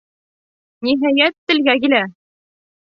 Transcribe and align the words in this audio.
Ниһайәт, 0.89 1.37
телгә 1.53 1.79
килә: 1.87 2.05